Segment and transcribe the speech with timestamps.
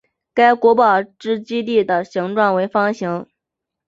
[0.33, 3.27] 该古堡之基地形状为方形。